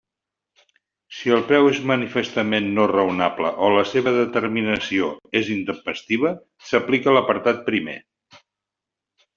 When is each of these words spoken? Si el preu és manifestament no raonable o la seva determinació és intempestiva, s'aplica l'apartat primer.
Si 1.17 1.33
el 1.35 1.43
preu 1.51 1.67
és 1.71 1.81
manifestament 1.91 2.71
no 2.79 2.87
raonable 2.93 3.53
o 3.67 3.69
la 3.75 3.85
seva 3.91 4.15
determinació 4.17 5.11
és 5.43 5.55
intempestiva, 5.59 6.35
s'aplica 6.71 7.17
l'apartat 7.19 7.65
primer. 7.71 7.99